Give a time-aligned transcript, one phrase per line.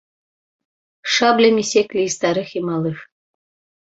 [1.15, 2.97] Шаблямі секлі і старых, і малых.